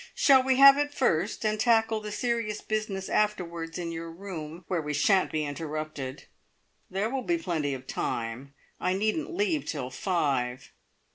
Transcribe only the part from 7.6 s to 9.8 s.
of time; I needn't leave